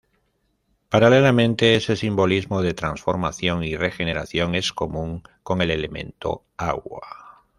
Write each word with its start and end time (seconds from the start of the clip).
Paralelamente, 0.89 1.75
ese 1.75 1.95
simbolismo 1.95 2.63
de 2.63 2.73
transformación 2.73 3.63
y 3.63 3.77
regeneración 3.77 4.55
es 4.55 4.73
común 4.73 5.21
con 5.43 5.61
el 5.61 5.69
elemento 5.69 6.43
agua. 6.57 7.01